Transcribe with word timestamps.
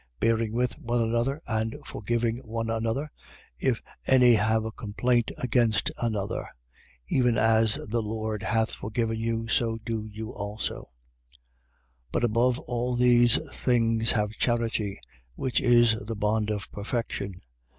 Bearing 0.19 0.51
with 0.53 0.79
one 0.79 0.99
another 0.99 1.43
and 1.45 1.75
forgiving 1.85 2.37
one 2.37 2.71
another, 2.71 3.11
if 3.59 3.83
any 4.07 4.33
have 4.33 4.65
a 4.65 4.71
complaint 4.71 5.29
against 5.37 5.91
another. 6.01 6.49
Even 7.09 7.37
as 7.37 7.75
the 7.87 8.01
Lord 8.01 8.41
hath 8.41 8.71
forgiven 8.71 9.19
you, 9.19 9.47
so 9.47 9.77
do 9.85 10.03
you 10.11 10.33
also. 10.33 10.79
3:14. 10.79 10.85
But 12.13 12.23
above 12.23 12.57
all 12.61 12.95
these 12.95 13.37
things 13.55 14.13
have 14.13 14.31
charity, 14.31 14.99
which 15.35 15.61
is 15.61 15.93
the 15.99 16.15
bond 16.15 16.49
of 16.49 16.71
perfection. 16.71 17.35